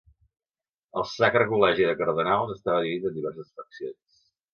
[1.01, 4.19] El Sacre Col·legi de Cardenals estava dividit en diverses faccions.